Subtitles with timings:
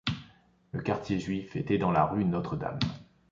[0.71, 2.79] Le quartier juif était dans la rue Notre-Dame.